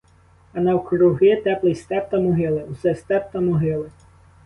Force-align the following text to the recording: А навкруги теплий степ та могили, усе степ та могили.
А 0.53 0.59
навкруги 0.59 1.35
теплий 1.43 1.75
степ 1.75 2.09
та 2.11 2.19
могили, 2.19 2.63
усе 2.63 2.95
степ 2.95 3.31
та 3.31 3.41
могили. 3.41 3.89